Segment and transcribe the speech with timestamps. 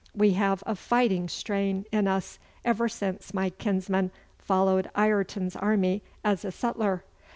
[0.15, 6.43] We have a fighting strain in us ever since my kinsman followed Ireton's army as
[6.43, 7.03] a sutler.